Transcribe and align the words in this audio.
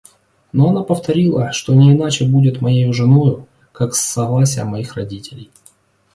Но 0.51 0.69
она 0.69 0.81
повторила, 0.81 1.51
что 1.51 1.75
не 1.75 1.91
иначе 1.93 2.25
будет 2.25 2.59
моею 2.59 2.91
женою, 2.91 3.47
как 3.71 3.93
с 3.93 3.99
согласия 4.01 4.63
моих 4.63 4.95
родителей. 4.95 5.51